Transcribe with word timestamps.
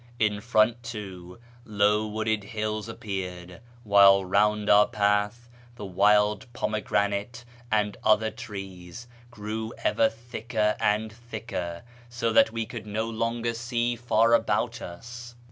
lu 0.19 0.41
front, 0.41 0.81
too, 0.81 1.37
low 1.63 2.07
wooded 2.07 2.43
hills 2.43 2.87
aj^peared, 2.89 3.59
while 3.83 4.25
round 4.25 4.67
our 4.67 4.87
path 4.87 5.47
the 5.75 5.85
wild 5.85 6.51
pomegranate 6.53 7.45
and 7.71 7.95
other 8.03 8.31
trees 8.31 9.07
grew 9.29 9.71
ever 9.83 10.09
thicker 10.09 10.75
and 10.79 11.13
thicker, 11.13 11.83
so 12.09 12.33
that 12.33 12.51
we 12.51 12.65
could 12.65 12.87
no 12.87 13.07
longer 13.07 13.53
see 13.53 13.95
far 13.95 14.33
about 14.33 14.81
us. 14.81 15.35